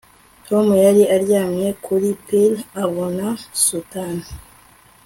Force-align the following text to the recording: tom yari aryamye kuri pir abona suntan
tom 0.47 0.67
yari 0.85 1.03
aryamye 1.15 1.69
kuri 1.85 2.07
pir 2.25 2.51
abona 2.83 3.25
suntan 3.63 4.15